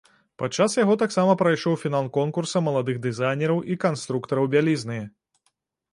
Падчас 0.41 0.75
яго 0.83 0.95
таксама 1.01 1.35
прайшоў 1.41 1.75
фінал 1.83 2.09
конкурса 2.17 2.63
маладых 2.69 2.97
дызайнераў 3.07 3.63
і 3.75 3.81
канструктараў 3.87 4.53
бялізны. 4.55 4.99